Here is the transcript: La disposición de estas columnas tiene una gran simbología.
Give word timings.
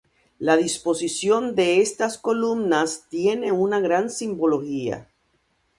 La 0.39 0.57
disposición 0.57 1.53
de 1.53 1.79
estas 1.79 2.17
columnas 2.17 3.05
tiene 3.07 3.51
una 3.51 3.79
gran 3.79 4.09
simbología. 4.09 5.07